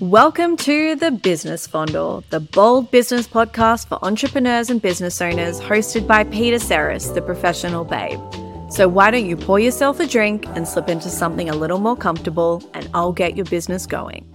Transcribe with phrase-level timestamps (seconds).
[0.00, 6.08] Welcome to the Business Fondle, the bold business podcast for entrepreneurs and business owners, hosted
[6.08, 8.18] by Peta Serras, the professional babe.
[8.72, 11.96] So, why don't you pour yourself a drink and slip into something a little more
[11.96, 14.28] comfortable, and I'll get your business going.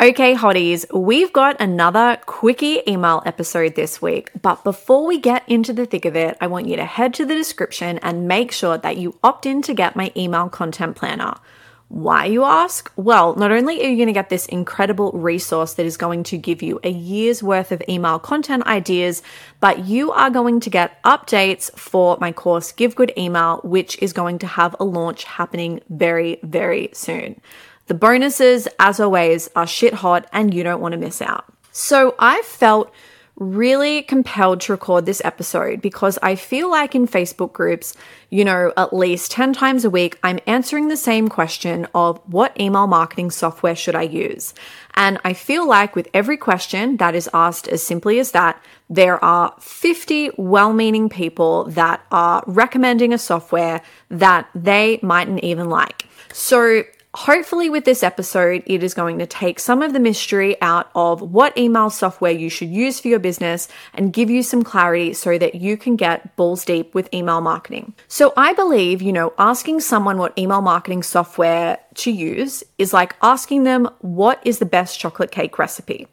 [0.00, 4.30] Okay, hotties, we've got another quickie email episode this week.
[4.40, 7.26] But before we get into the thick of it, I want you to head to
[7.26, 11.34] the description and make sure that you opt in to get my email content planner.
[11.88, 12.90] Why, you ask?
[12.96, 16.36] Well, not only are you going to get this incredible resource that is going to
[16.36, 19.22] give you a year's worth of email content ideas,
[19.60, 24.12] but you are going to get updates for my course, Give Good Email, which is
[24.12, 27.40] going to have a launch happening very, very soon.
[27.86, 31.44] The bonuses, as always, are shit hot and you don't want to miss out.
[31.70, 32.92] So I felt
[33.36, 37.94] really compelled to record this episode because I feel like in Facebook groups,
[38.30, 42.58] you know, at least 10 times a week, I'm answering the same question of what
[42.58, 44.54] email marketing software should I use?
[44.94, 49.22] And I feel like with every question that is asked as simply as that, there
[49.22, 56.06] are 50 well meaning people that are recommending a software that they mightn't even like.
[56.32, 56.84] So
[57.16, 61.22] Hopefully, with this episode, it is going to take some of the mystery out of
[61.22, 65.38] what email software you should use for your business and give you some clarity so
[65.38, 67.94] that you can get balls deep with email marketing.
[68.06, 73.16] So, I believe, you know, asking someone what email marketing software to use is like
[73.22, 76.08] asking them what is the best chocolate cake recipe.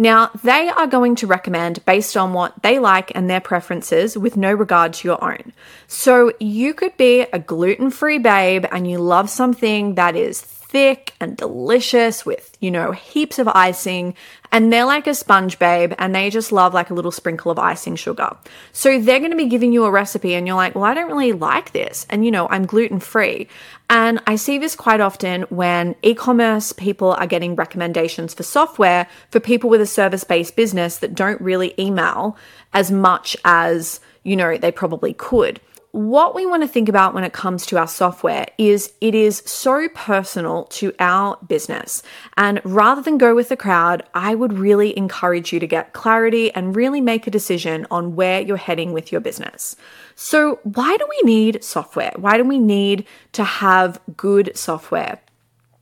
[0.00, 4.34] Now, they are going to recommend based on what they like and their preferences with
[4.34, 5.52] no regard to your own.
[5.88, 10.40] So, you could be a gluten free babe and you love something that is
[10.70, 14.14] thick and delicious with, you know, heaps of icing.
[14.52, 17.58] And they're like a sponge babe and they just love like a little sprinkle of
[17.58, 18.36] icing sugar.
[18.72, 21.08] So they're going to be giving you a recipe and you're like, well, I don't
[21.08, 22.06] really like this.
[22.08, 23.48] And, you know, I'm gluten free.
[23.88, 29.08] And I see this quite often when e commerce people are getting recommendations for software
[29.30, 32.36] for people with a service based business that don't really email
[32.72, 35.60] as much as, you know, they probably could
[35.92, 39.42] what we want to think about when it comes to our software is it is
[39.44, 42.02] so personal to our business.
[42.36, 46.52] And rather than go with the crowd, I would really encourage you to get clarity
[46.52, 49.74] and really make a decision on where you're heading with your business.
[50.14, 52.12] So, why do we need software?
[52.14, 55.20] Why do we need to have good software?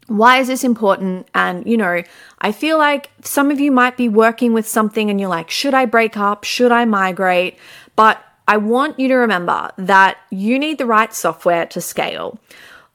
[0.07, 1.29] Why is this important?
[1.35, 2.03] And, you know,
[2.41, 5.75] I feel like some of you might be working with something and you're like, should
[5.75, 6.45] I break up?
[6.45, 7.59] Should I migrate?
[7.95, 12.41] But I want you to remember that you need the right software to scale.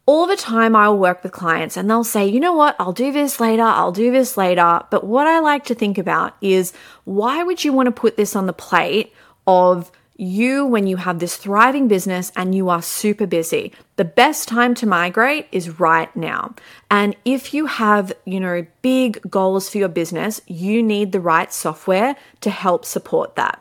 [0.07, 2.91] All the time, I will work with clients and they'll say, you know what, I'll
[2.91, 4.81] do this later, I'll do this later.
[4.89, 6.73] But what I like to think about is
[7.05, 9.13] why would you want to put this on the plate
[9.47, 13.71] of you when you have this thriving business and you are super busy.
[13.95, 16.55] The best time to migrate is right now.
[16.89, 21.51] And if you have, you know, big goals for your business, you need the right
[21.51, 23.59] software to help support that.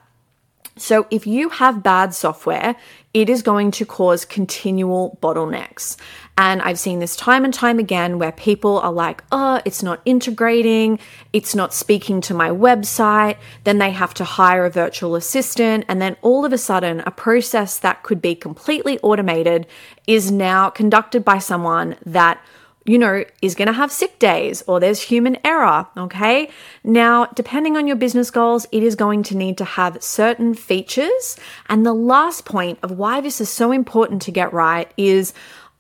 [0.77, 2.77] So, if you have bad software,
[3.13, 5.97] it is going to cause continual bottlenecks.
[6.39, 10.01] And I've seen this time and time again where people are like, oh, it's not
[10.07, 10.99] integrating,
[11.33, 13.37] it's not speaking to my website.
[13.65, 15.85] Then they have to hire a virtual assistant.
[15.89, 19.67] And then all of a sudden, a process that could be completely automated
[20.07, 22.43] is now conducted by someone that
[22.85, 25.87] you know, is going to have sick days or there's human error.
[25.97, 26.51] Okay.
[26.83, 31.37] Now, depending on your business goals, it is going to need to have certain features.
[31.69, 35.33] And the last point of why this is so important to get right is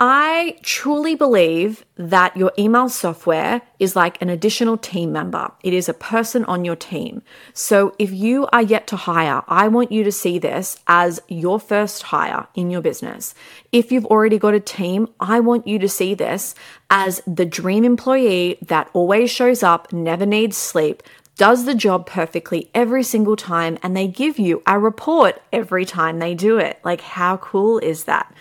[0.04, 5.52] I truly believe that your email software is like an additional team member.
[5.62, 7.22] It is a person on your team.
[7.54, 11.60] So if you are yet to hire, I want you to see this as your
[11.60, 13.36] first hire in your business.
[13.70, 16.56] If you've already got a team, I want you to see this
[16.90, 21.04] as the dream employee that always shows up, never needs sleep,
[21.36, 26.18] does the job perfectly every single time, and they give you a report every time
[26.18, 26.78] they do it.
[26.84, 28.32] Like, how cool is that?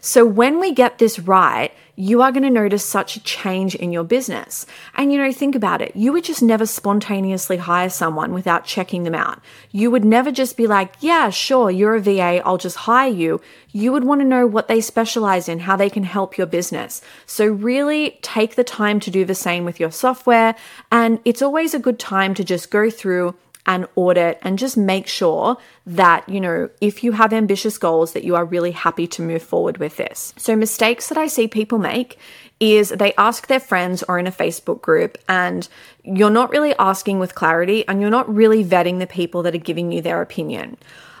[0.00, 3.92] So when we get this right, you are going to notice such a change in
[3.92, 4.64] your business.
[4.94, 5.94] And you know, think about it.
[5.94, 9.40] You would just never spontaneously hire someone without checking them out.
[9.70, 13.40] You would never just be like, yeah, sure, you're a VA, I'll just hire you.
[13.72, 17.02] You would want to know what they specialize in, how they can help your business.
[17.26, 20.56] So really take the time to do the same with your software.
[20.90, 23.34] And it's always a good time to just go through
[23.70, 25.56] and audit and just make sure
[25.86, 29.44] that, you know, if you have ambitious goals, that you are really happy to move
[29.44, 30.34] forward with this.
[30.36, 32.18] So, mistakes that I see people make
[32.58, 35.68] is they ask their friends or in a Facebook group, and
[36.02, 39.58] you're not really asking with clarity and you're not really vetting the people that are
[39.58, 40.76] giving you their opinion.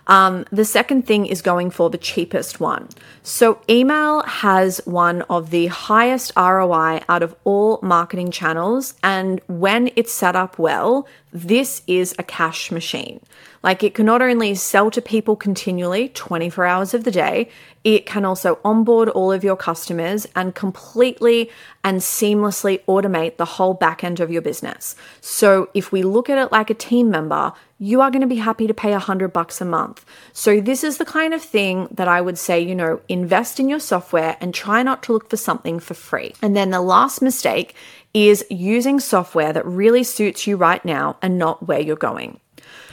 [0.06, 2.88] Um, the second thing is going for the cheapest one.
[3.22, 8.94] So, email has one of the highest ROI out of all marketing channels.
[9.02, 13.20] And when it's set up well, this is a cash machine.
[13.62, 17.50] Like it can not only sell to people continually 24 hours of the day,
[17.84, 21.50] it can also onboard all of your customers and completely
[21.84, 24.96] and seamlessly automate the whole back end of your business.
[25.20, 28.36] So if we look at it like a team member, you are going to be
[28.36, 30.04] happy to pay a hundred bucks a month.
[30.32, 33.68] So this is the kind of thing that I would say, you know, invest in
[33.68, 36.34] your software and try not to look for something for free.
[36.42, 37.74] And then the last mistake
[38.12, 42.40] is using software that really suits you right now and not where you're going.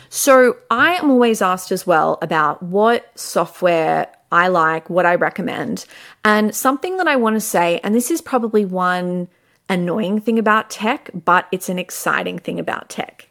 [0.09, 5.86] So I am always asked as well about what software I like, what I recommend.
[6.25, 9.27] And something that I want to say, and this is probably one
[9.69, 13.27] annoying thing about tech, but it's an exciting thing about tech.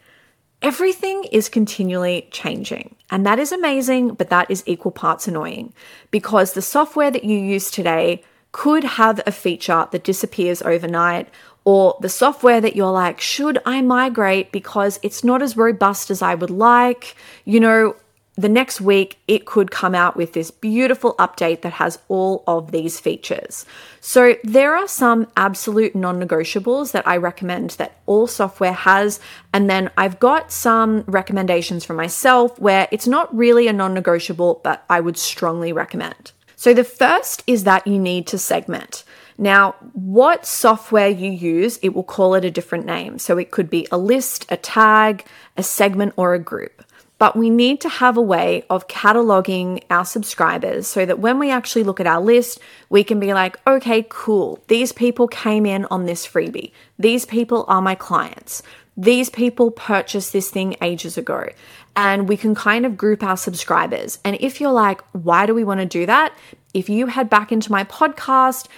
[0.63, 5.73] Everything is continually changing, and that is amazing, but that is equal parts annoying
[6.11, 11.29] because the software that you use today could have a feature that disappears overnight,
[11.67, 16.23] or the software that you're like, should I migrate because it's not as robust as
[16.23, 17.17] I would like?
[17.45, 17.97] You know,
[18.37, 22.71] the next week it could come out with this beautiful update that has all of
[22.71, 23.67] these features.
[24.01, 29.19] So there are some absolute non-negotiables that I recommend that all software has
[29.53, 34.85] and then I've got some recommendations for myself where it's not really a non-negotiable but
[34.89, 36.31] I would strongly recommend.
[36.55, 39.03] So the first is that you need to segment.
[39.39, 43.19] Now, what software you use, it will call it a different name.
[43.19, 45.25] So it could be a list, a tag,
[45.57, 46.83] a segment, or a group.
[47.19, 51.51] But we need to have a way of cataloging our subscribers so that when we
[51.51, 52.61] actually look at our list,
[52.91, 54.63] we can be like, okay, cool.
[54.69, 56.73] These people came in on this freebie.
[56.99, 58.63] These people are my clients.
[58.99, 61.49] These people purchased this thing ages ago.
[61.95, 64.19] And we can kind of group our subscribers.
[64.23, 66.37] And if you're like, why do we want to do that?
[66.75, 68.69] If you head back into my podcast,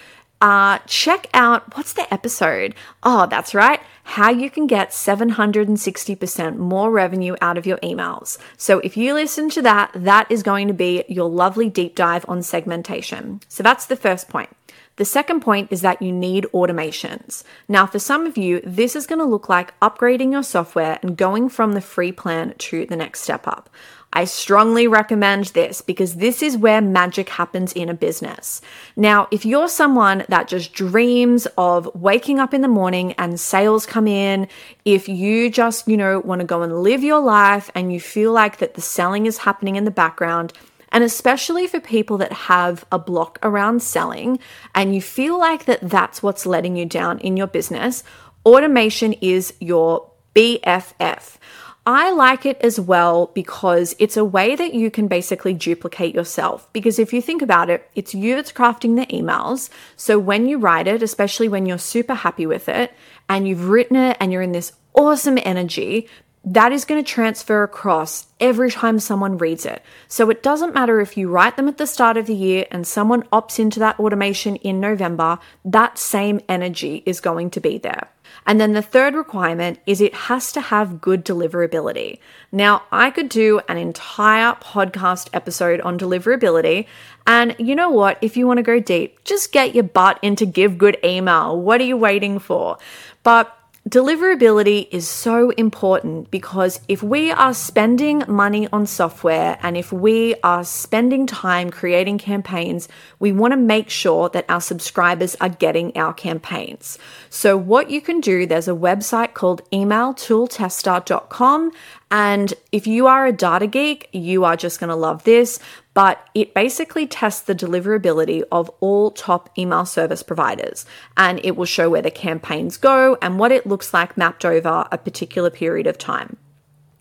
[0.41, 2.73] uh, check out what's the episode?
[3.03, 3.81] Oh, that's right.
[4.03, 8.37] How you can get 760% more revenue out of your emails.
[8.57, 12.25] So, if you listen to that, that is going to be your lovely deep dive
[12.27, 13.41] on segmentation.
[13.47, 14.49] So, that's the first point.
[14.95, 17.43] The second point is that you need automations.
[17.69, 21.15] Now, for some of you, this is going to look like upgrading your software and
[21.15, 23.69] going from the free plan to the next step up.
[24.11, 28.59] I strongly recommend this because this is where magic happens in a business.
[28.95, 33.85] Now, if you're someone that just dreams of waking up in the morning and sales
[33.85, 34.47] come in,
[34.83, 38.31] if you just, you know, want to go and live your life and you feel
[38.31, 40.53] like that the selling is happening in the background,
[40.91, 44.39] and especially for people that have a block around selling
[44.73, 48.03] and you feel like that that's what's letting you down in your business,
[48.43, 51.37] automation is your BFF.
[51.85, 56.71] I like it as well because it's a way that you can basically duplicate yourself.
[56.73, 59.69] Because if you think about it, it's you that's crafting the emails.
[59.95, 62.93] So when you write it, especially when you're super happy with it
[63.27, 66.07] and you've written it and you're in this awesome energy,
[66.45, 69.83] that is going to transfer across every time someone reads it.
[70.07, 72.87] So it doesn't matter if you write them at the start of the year and
[72.87, 78.09] someone opts into that automation in November, that same energy is going to be there.
[78.45, 82.19] And then the third requirement is it has to have good deliverability.
[82.51, 86.87] Now, I could do an entire podcast episode on deliverability.
[87.27, 88.17] And you know what?
[88.21, 91.59] If you want to go deep, just get your butt into Give Good Email.
[91.59, 92.77] What are you waiting for?
[93.23, 93.55] But
[93.89, 100.35] Deliverability is so important because if we are spending money on software and if we
[100.43, 102.87] are spending time creating campaigns,
[103.17, 106.99] we want to make sure that our subscribers are getting our campaigns.
[107.31, 111.71] So, what you can do, there's a website called emailtooltester.com.
[112.11, 115.59] And if you are a data geek, you are just going to love this
[115.99, 120.85] but it basically tests the deliverability of all top email service providers
[121.17, 124.87] and it will show where the campaigns go and what it looks like mapped over
[124.93, 126.37] a particular period of time.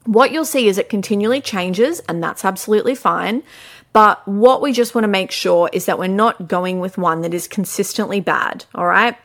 [0.05, 3.45] What you'll see is it continually changes, and that's absolutely fine.
[3.93, 7.21] But what we just want to make sure is that we're not going with one
[7.21, 9.17] that is consistently bad, all right?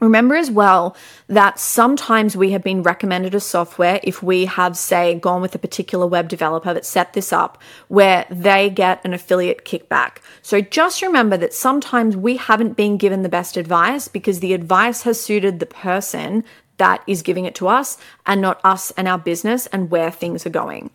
[0.00, 0.94] Remember as well
[1.28, 5.58] that sometimes we have been recommended a software if we have, say, gone with a
[5.58, 10.18] particular web developer that set this up where they get an affiliate kickback.
[10.42, 15.02] So just remember that sometimes we haven't been given the best advice because the advice
[15.02, 16.44] has suited the person
[16.76, 20.44] that is giving it to us and not us and our business and where things
[20.44, 20.90] are going.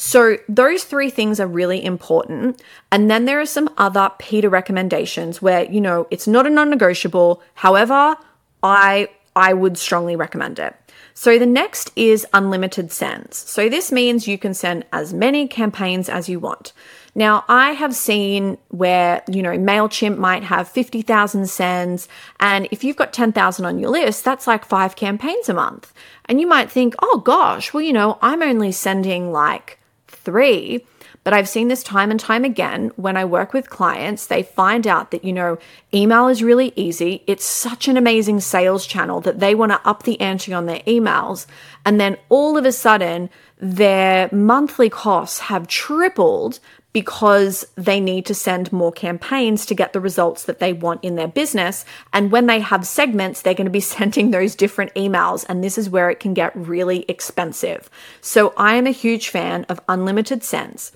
[0.00, 2.62] So, those three things are really important.
[2.92, 6.70] And then there are some other Peta recommendations where, you know, it's not a non
[6.70, 7.42] negotiable.
[7.54, 8.16] However,
[8.62, 10.74] I I would strongly recommend it.
[11.14, 13.36] So the next is unlimited sends.
[13.36, 16.72] So this means you can send as many campaigns as you want.
[17.14, 22.06] Now, I have seen where, you know, MailChimp might have 50,000 sends,
[22.38, 25.92] and if you've got 10,000 on your list, that's like five campaigns a month.
[26.26, 30.86] And you might think, oh gosh, well, you know, I'm only sending like three.
[31.24, 34.86] But I've seen this time and time again when I work with clients, they find
[34.86, 35.58] out that, you know,
[35.92, 37.22] email is really easy.
[37.26, 40.80] It's such an amazing sales channel that they want to up the ante on their
[40.80, 41.46] emails.
[41.84, 46.60] And then all of a sudden, their monthly costs have tripled
[46.92, 51.16] because they need to send more campaigns to get the results that they want in
[51.16, 51.84] their business.
[52.12, 55.44] And when they have segments, they're going to be sending those different emails.
[55.48, 57.90] And this is where it can get really expensive.
[58.20, 60.92] So I am a huge fan of unlimited sends.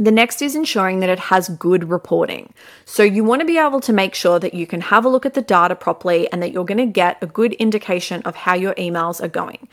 [0.00, 2.54] The next is ensuring that it has good reporting.
[2.84, 5.26] So you want to be able to make sure that you can have a look
[5.26, 8.54] at the data properly and that you're going to get a good indication of how
[8.54, 9.68] your emails are going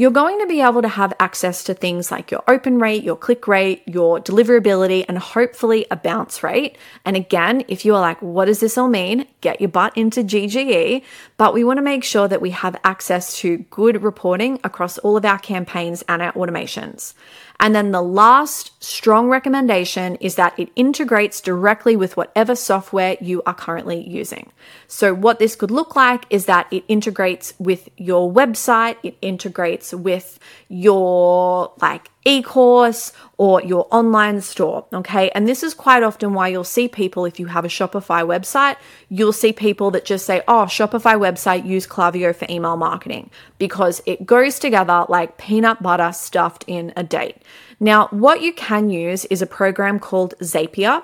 [0.00, 3.16] you're going to be able to have access to things like your open rate, your
[3.16, 6.78] click rate, your deliverability, and hopefully a bounce rate.
[7.04, 9.26] And again, if you are like, what does this all mean?
[9.40, 11.02] Get your butt into GGE.
[11.36, 15.16] But we want to make sure that we have access to good reporting across all
[15.16, 17.14] of our campaigns and our automations.
[17.60, 23.42] And then the last strong recommendation is that it integrates directly with whatever software you
[23.44, 24.50] are currently using.
[24.88, 29.92] So, what this could look like is that it integrates with your website, it integrates
[29.92, 30.38] with
[30.68, 35.30] your like e-course or your online store okay?
[35.30, 38.76] And this is quite often why you'll see people if you have a shopify website
[39.08, 44.02] you'll see people that just say oh shopify website use klaviyo for email marketing because
[44.06, 47.36] it goes together like peanut butter stuffed in a date.
[47.78, 51.02] Now what you can use is a program called zapier.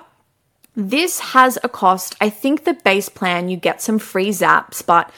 [0.75, 2.15] This has a cost.
[2.21, 5.09] I think the base plan, you get some free zaps, but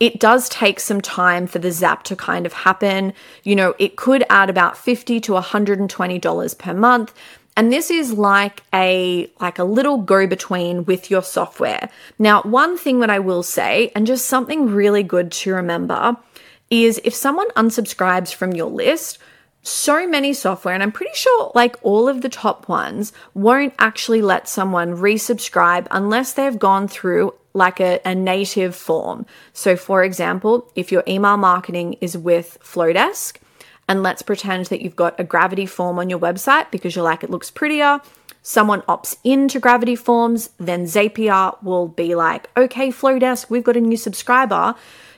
[0.00, 3.12] it does take some time for the zap to kind of happen.
[3.42, 7.14] You know, it could add about 50 to $120 per month.
[7.56, 11.88] And this is like a like a little go between with your software.
[12.18, 16.18] Now, one thing that I will say and just something really good to remember
[16.68, 19.18] is if someone unsubscribes from your list,
[19.62, 24.20] so many software, and I'm pretty sure like all of the top ones won't actually
[24.20, 29.26] let someone resubscribe unless they've gone through like a, a native form.
[29.52, 33.38] So, for example, if your email marketing is with Flodesk,
[33.88, 37.22] and let's pretend that you've got a gravity form on your website because you're like,
[37.22, 38.00] it looks prettier.
[38.42, 43.80] Someone opts into Gravity Forms, then Zapier will be like, okay, Flodesk, we've got a
[43.80, 44.74] new subscriber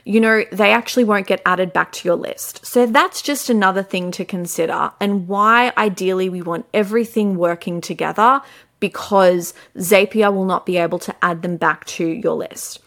[0.09, 2.65] you know, they actually won't get added back to your list.
[2.65, 8.41] So that's just another thing to consider, and why ideally we want everything working together
[8.79, 12.79] because Zapier will not be able to add them back to your list.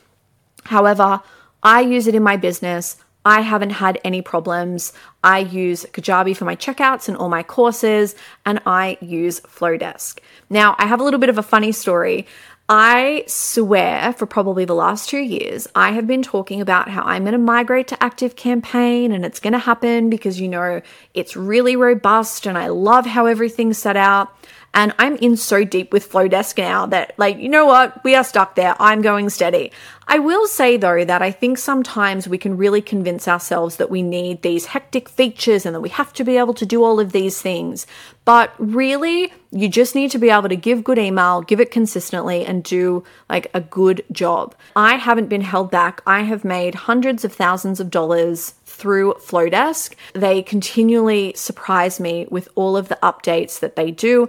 [0.64, 1.20] However,
[1.62, 2.96] I use it in my business.
[3.24, 4.92] I haven't had any problems.
[5.22, 10.18] I use Kajabi for my checkouts and all my courses, and I use Flodesk.
[10.50, 12.26] Now, I have a little bit of a funny story.
[12.68, 17.24] I swear for probably the last two years, I have been talking about how I'm
[17.24, 20.80] going to migrate to Active Campaign and it's going to happen because, you know,
[21.12, 24.34] it's really robust and I love how everything's set out.
[24.74, 28.02] And I'm in so deep with Flodesk now that, like, you know what?
[28.04, 28.74] We are stuck there.
[28.80, 29.70] I'm going steady.
[30.08, 34.02] I will say, though, that I think sometimes we can really convince ourselves that we
[34.02, 37.12] need these hectic features and that we have to be able to do all of
[37.12, 37.86] these things.
[38.24, 42.44] But really, you just need to be able to give good email, give it consistently,
[42.46, 44.54] and do like a good job.
[44.74, 46.00] I haven't been held back.
[46.06, 49.94] I have made hundreds of thousands of dollars through Flodesk.
[50.14, 54.28] They continually surprise me with all of the updates that they do.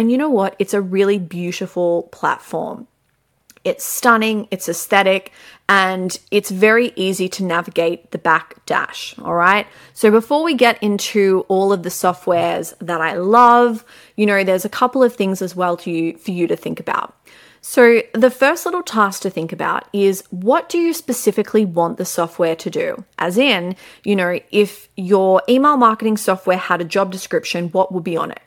[0.00, 0.56] And you know what?
[0.58, 2.86] It's a really beautiful platform.
[3.64, 5.30] It's stunning, it's aesthetic,
[5.68, 9.14] and it's very easy to navigate the back dash.
[9.18, 9.66] All right.
[9.92, 13.84] So, before we get into all of the softwares that I love,
[14.16, 16.80] you know, there's a couple of things as well to you, for you to think
[16.80, 17.14] about.
[17.60, 22.06] So, the first little task to think about is what do you specifically want the
[22.06, 23.04] software to do?
[23.18, 28.04] As in, you know, if your email marketing software had a job description, what would
[28.04, 28.40] be on it?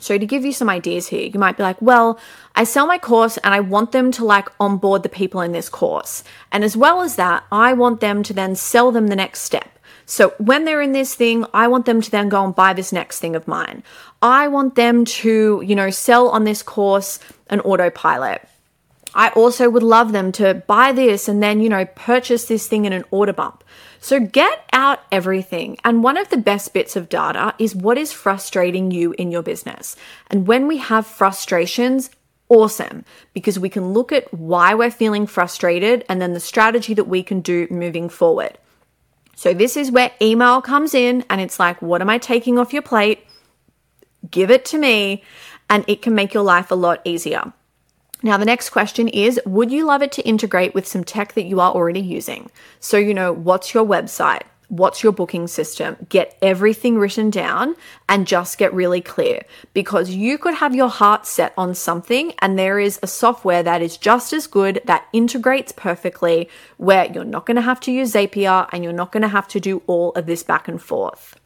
[0.00, 2.20] So, to give you some ideas here, you might be like, well,
[2.54, 5.68] I sell my course and I want them to like onboard the people in this
[5.68, 6.22] course.
[6.52, 9.78] And as well as that, I want them to then sell them the next step.
[10.06, 12.92] So, when they're in this thing, I want them to then go and buy this
[12.92, 13.82] next thing of mine.
[14.22, 17.18] I want them to, you know, sell on this course
[17.50, 18.48] an autopilot.
[19.14, 22.84] I also would love them to buy this and then, you know, purchase this thing
[22.84, 23.64] in an order bump.
[24.00, 25.78] So get out everything.
[25.84, 29.42] And one of the best bits of data is what is frustrating you in your
[29.42, 29.96] business.
[30.28, 32.10] And when we have frustrations,
[32.48, 37.04] awesome because we can look at why we're feeling frustrated and then the strategy that
[37.04, 38.56] we can do moving forward.
[39.36, 42.72] So, this is where email comes in and it's like, what am I taking off
[42.72, 43.24] your plate?
[44.28, 45.22] Give it to me,
[45.70, 47.52] and it can make your life a lot easier.
[48.22, 51.44] Now, the next question is Would you love it to integrate with some tech that
[51.44, 52.50] you are already using?
[52.80, 54.42] So, you know, what's your website?
[54.68, 55.96] What's your booking system?
[56.10, 57.74] Get everything written down
[58.06, 62.58] and just get really clear because you could have your heart set on something and
[62.58, 67.46] there is a software that is just as good that integrates perfectly where you're not
[67.46, 70.12] going to have to use Zapier and you're not going to have to do all
[70.12, 71.40] of this back and forth.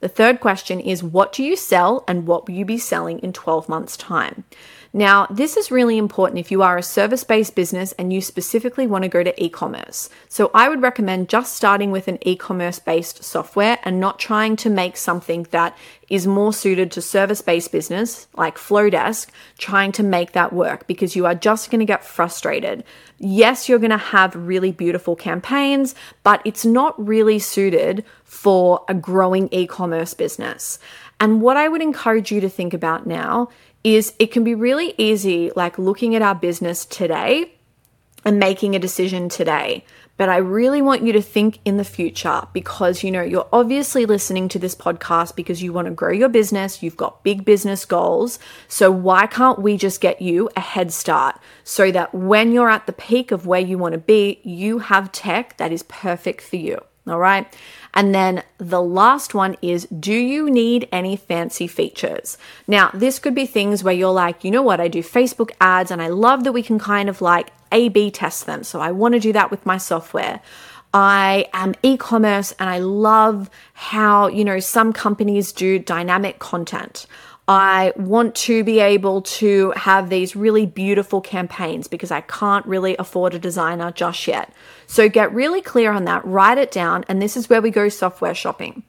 [0.00, 3.32] The third question is what do you sell and what will you be selling in
[3.32, 4.44] 12 months' time?
[4.96, 8.86] Now, this is really important if you are a service based business and you specifically
[8.86, 10.08] want to go to e commerce.
[10.30, 14.56] So, I would recommend just starting with an e commerce based software and not trying
[14.56, 15.76] to make something that
[16.08, 21.14] is more suited to service based business like Flodesk, trying to make that work because
[21.14, 22.82] you are just going to get frustrated.
[23.18, 28.94] Yes, you're going to have really beautiful campaigns, but it's not really suited for a
[28.94, 30.78] growing e commerce business.
[31.20, 33.48] And what I would encourage you to think about now
[33.86, 37.52] is it can be really easy, like looking at our business today
[38.24, 39.84] and making a decision today.
[40.16, 44.04] But I really want you to think in the future because you know, you're obviously
[44.04, 47.84] listening to this podcast because you want to grow your business, you've got big business
[47.84, 48.40] goals.
[48.66, 52.86] So, why can't we just get you a head start so that when you're at
[52.86, 56.56] the peak of where you want to be, you have tech that is perfect for
[56.56, 56.80] you?
[57.08, 57.46] All right.
[57.94, 62.36] And then the last one is Do you need any fancy features?
[62.66, 65.90] Now, this could be things where you're like, you know what, I do Facebook ads
[65.90, 68.64] and I love that we can kind of like A B test them.
[68.64, 70.40] So I want to do that with my software.
[70.92, 77.06] I am e commerce and I love how, you know, some companies do dynamic content.
[77.48, 82.96] I want to be able to have these really beautiful campaigns because I can't really
[82.98, 84.52] afford a designer just yet.
[84.88, 87.88] So get really clear on that, write it down, and this is where we go
[87.88, 88.82] software shopping.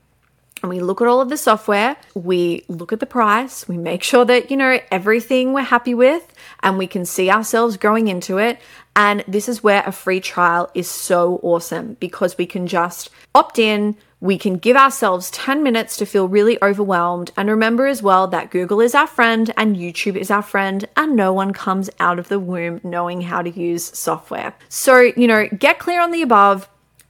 [0.63, 4.01] And we look at all of the software, we look at the price, we make
[4.01, 6.33] sure that, you know, everything we're happy with
[6.63, 8.59] and we can see ourselves growing into it.
[8.95, 13.59] And this is where a free trial is so awesome because we can just opt
[13.59, 17.31] in, we can give ourselves 10 minutes to feel really overwhelmed.
[17.37, 21.15] And remember as well that Google is our friend and YouTube is our friend, and
[21.15, 24.55] no one comes out of the womb knowing how to use software.
[24.70, 26.68] So, you know, get clear on the above.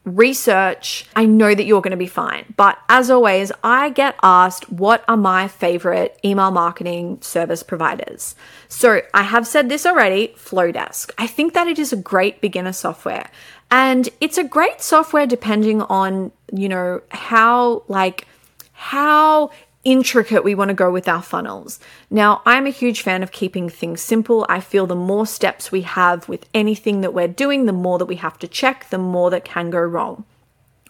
[0.07, 2.53] Research, I know that you're going to be fine.
[2.55, 8.33] But as always, I get asked what are my favorite email marketing service providers.
[8.69, 11.11] So I have said this already Flodesk.
[11.17, 13.29] I think that it is a great beginner software.
[13.69, 18.27] And it's a great software depending on, you know, how like
[18.71, 19.51] how
[19.83, 21.79] intricate we want to go with our funnels.
[22.09, 24.45] Now, I'm a huge fan of keeping things simple.
[24.49, 28.05] I feel the more steps we have with anything that we're doing, the more that
[28.05, 30.25] we have to check, the more that can go wrong.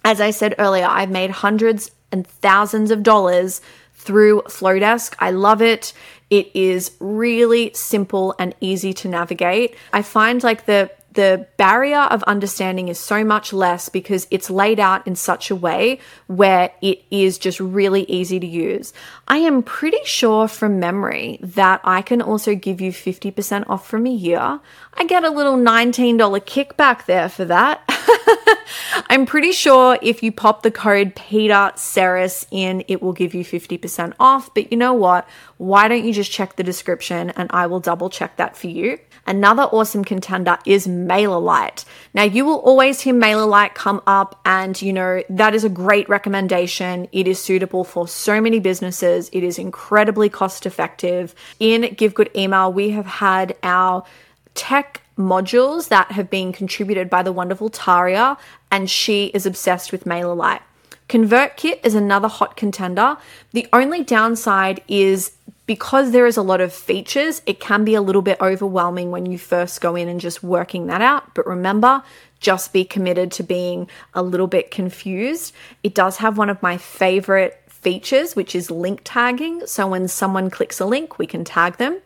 [0.04, 3.62] As I said earlier, I've made hundreds and thousands of dollars
[3.94, 5.16] through Flodesk.
[5.20, 5.92] I love it.
[6.30, 9.76] It is really simple and easy to navigate.
[9.92, 14.80] I find like the the barrier of understanding is so much less because it's laid
[14.80, 18.94] out in such a way where it is just really easy to use.
[19.28, 24.06] I am pretty sure from memory that I can also give you 50% off from
[24.06, 24.60] a year.
[24.94, 27.82] I get a little $19 kickback there for that.
[29.10, 33.44] I'm pretty sure if you pop the code Peta Serras in, it will give you
[33.44, 34.54] 50% off.
[34.54, 35.28] But you know what?
[35.58, 39.00] Why don't you just check the description and I will double check that for you?
[39.28, 41.84] Another awesome contender is MailerLite.
[42.14, 46.08] Now, you will always hear MailerLite come up, and you know, that is a great
[46.08, 47.10] recommendation.
[47.12, 51.36] It is suitable for so many businesses, it is incredibly cost effective.
[51.60, 54.06] In Give Good Email, we have had our
[54.54, 58.38] tech modules that have been contributed by the wonderful Taria,
[58.72, 60.62] and she is obsessed with MailerLite.
[61.10, 63.18] ConvertKit is another hot contender.
[63.54, 65.32] The only downside is
[65.66, 69.26] because there is a lot of features, it can be a little bit overwhelming when
[69.26, 71.36] you first go in and just working that out.
[71.36, 72.04] But remember,
[72.40, 75.54] just be committed to being a little bit confused.
[75.84, 79.66] It does have one of my favorite features, which is link tagging.
[79.68, 82.00] So when someone clicks a link, we can tag them.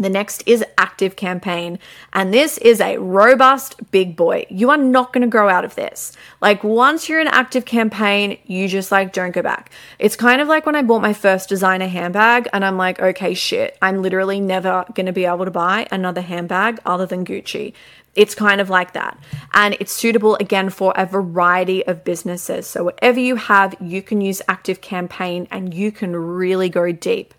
[0.00, 1.78] The next is Active Campaign,
[2.14, 4.46] and this is a robust big boy.
[4.48, 6.12] You are not going to grow out of this.
[6.40, 9.70] Like, once you're in Active Campaign, you just like don't go back.
[9.98, 13.34] It's kind of like when I bought my first designer handbag, and I'm like, okay,
[13.34, 17.74] shit, I'm literally never going to be able to buy another handbag other than Gucci.
[18.14, 19.18] It's kind of like that.
[19.52, 22.66] And it's suitable again for a variety of businesses.
[22.66, 27.34] So, whatever you have, you can use Active Campaign and you can really go deep.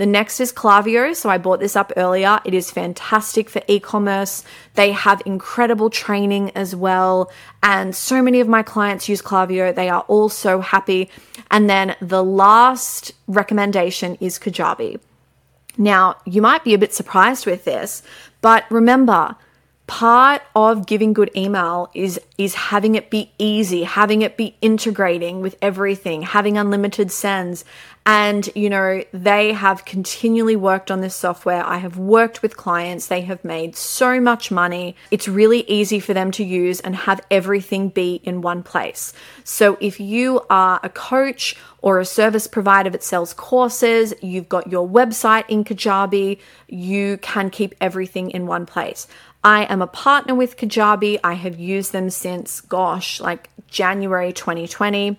[0.00, 1.14] The next is Klaviyo.
[1.14, 2.40] So I bought this up earlier.
[2.46, 4.44] It is fantastic for e commerce.
[4.72, 7.30] They have incredible training as well.
[7.62, 9.74] And so many of my clients use Klaviyo.
[9.74, 11.10] They are all so happy.
[11.50, 14.98] And then the last recommendation is Kajabi.
[15.76, 18.02] Now, you might be a bit surprised with this,
[18.40, 19.36] but remember,
[19.90, 25.40] part of giving good email is is having it be easy having it be integrating
[25.40, 27.64] with everything having unlimited sends.
[28.06, 31.64] And you know they have continually worked on this software.
[31.66, 33.08] I have worked with clients.
[33.08, 34.94] They have made so much money.
[35.10, 39.12] It's really easy for them to use and have everything be in one place.
[39.42, 44.70] So if you are a coach or a service provider that sells courses you've got
[44.70, 49.06] your website in kajabi you can keep everything in one place
[49.42, 51.18] I am a partner with Kajabi.
[51.24, 55.18] I have used them since, gosh, like January 2020.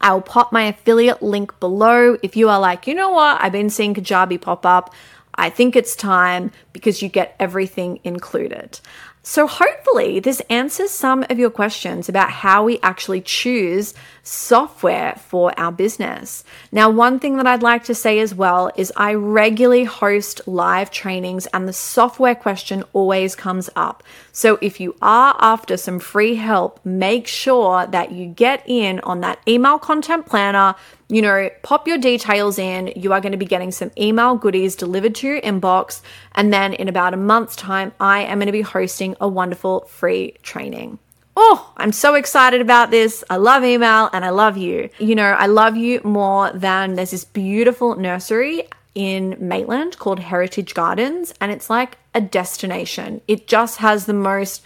[0.00, 3.70] I'll pop my affiliate link below if you are like, you know what, I've been
[3.70, 4.92] seeing Kajabi pop up.
[5.34, 8.80] I think it's time because you get everything included.
[9.28, 15.52] So, hopefully, this answers some of your questions about how we actually choose software for
[15.58, 16.44] our business.
[16.70, 20.92] Now, one thing that I'd like to say as well is I regularly host live
[20.92, 24.04] trainings, and the software question always comes up.
[24.30, 29.22] So, if you are after some free help, make sure that you get in on
[29.22, 30.76] that email content planner
[31.08, 32.92] you know, pop your details in.
[32.96, 36.02] You are going to be getting some email goodies delivered to your inbox.
[36.34, 39.82] And then in about a month's time, I am going to be hosting a wonderful
[39.82, 40.98] free training.
[41.36, 43.22] Oh, I'm so excited about this.
[43.28, 44.88] I love email and I love you.
[44.98, 50.72] You know, I love you more than there's this beautiful nursery in Maitland called Heritage
[50.72, 53.20] Gardens, and it's like a destination.
[53.28, 54.62] It just has the most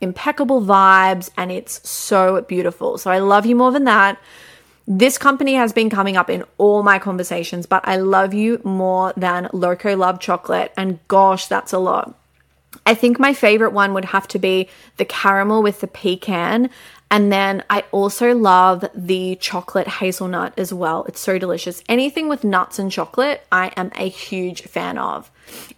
[0.00, 2.98] impeccable vibes and it's so beautiful.
[2.98, 4.18] So I love you more than that.
[4.88, 9.12] This company has been coming up in all my conversations, but I love you more
[9.16, 10.72] than Loco Love Chocolate.
[10.76, 12.14] And gosh, that's a lot.
[12.84, 16.70] I think my favorite one would have to be the caramel with the pecan.
[17.10, 21.04] And then I also love the chocolate hazelnut as well.
[21.04, 21.82] It's so delicious.
[21.88, 25.30] Anything with nuts and chocolate, I am a huge fan of.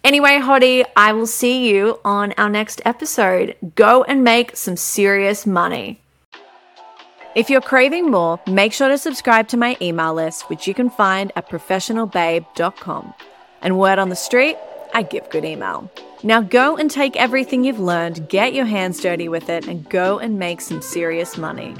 [0.03, 3.55] Anyway, Hottie, I will see you on our next episode.
[3.75, 6.01] Go and make some serious money.
[7.35, 10.89] If you're craving more, make sure to subscribe to my email list, which you can
[10.89, 13.13] find at professionalbabe.com.
[13.61, 14.57] And word on the street,
[14.95, 15.91] I give good email.
[16.23, 20.17] Now go and take everything you've learned, get your hands dirty with it, and go
[20.17, 21.75] and make some serious money.